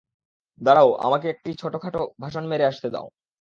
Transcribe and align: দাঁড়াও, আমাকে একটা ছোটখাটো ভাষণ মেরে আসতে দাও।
দাঁড়াও, 0.61 0.89
আমাকে 1.01 1.27
একটা 1.29 1.49
ছোটখাটো 1.61 1.99
ভাষণ 2.21 2.43
মেরে 2.47 2.65
আসতে 2.65 2.87
দাও। 2.89 3.07